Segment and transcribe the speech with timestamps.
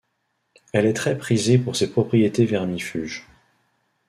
[0.73, 3.27] Elle est très prisée pour ses propriétés vermifuges.